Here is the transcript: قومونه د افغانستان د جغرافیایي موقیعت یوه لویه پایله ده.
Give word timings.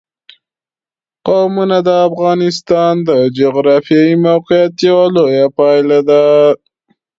قومونه 1.27 1.77
د 1.87 1.89
افغانستان 2.07 2.93
د 3.07 3.09
جغرافیایي 3.39 4.15
موقیعت 4.27 4.73
یوه 4.89 5.05
لویه 5.15 5.47
پایله 5.57 5.99
ده. 6.09 6.23